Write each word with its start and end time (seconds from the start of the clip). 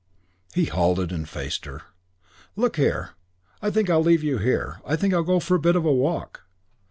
He 0.55 0.65
halted 0.65 1.11
and 1.11 1.29
faced 1.29 1.65
her. 1.65 1.83
"Look 2.55 2.75
here, 2.77 3.11
I 3.61 3.69
think 3.69 3.87
I'll 3.87 4.01
leave 4.01 4.23
you 4.23 4.39
here. 4.39 4.81
I 4.83 4.95
think 4.95 5.13
I'll 5.13 5.21
go 5.21 5.39
for 5.39 5.53
a 5.53 5.59
bit 5.59 5.75
of 5.75 5.85
a 5.85 5.93
walk." 5.93 6.41